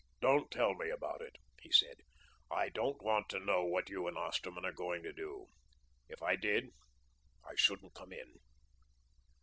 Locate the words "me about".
0.73-1.21